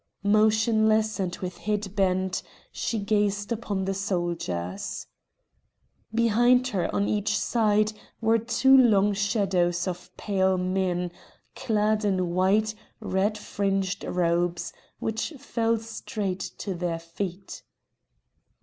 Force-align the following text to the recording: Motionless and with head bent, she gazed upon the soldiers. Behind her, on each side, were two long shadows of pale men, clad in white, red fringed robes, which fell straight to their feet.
Motionless 0.23 1.19
and 1.19 1.35
with 1.43 1.57
head 1.59 1.95
bent, 1.95 2.41
she 2.71 2.97
gazed 2.97 3.51
upon 3.51 3.85
the 3.85 3.93
soldiers. 3.93 5.05
Behind 6.11 6.67
her, 6.69 6.89
on 6.91 7.07
each 7.07 7.37
side, 7.37 7.93
were 8.19 8.39
two 8.39 8.75
long 8.75 9.13
shadows 9.13 9.87
of 9.87 10.09
pale 10.17 10.57
men, 10.57 11.11
clad 11.55 12.03
in 12.03 12.31
white, 12.33 12.73
red 12.99 13.37
fringed 13.37 14.03
robes, 14.03 14.73
which 14.97 15.33
fell 15.37 15.77
straight 15.77 16.39
to 16.39 16.73
their 16.73 16.97
feet. 16.97 17.61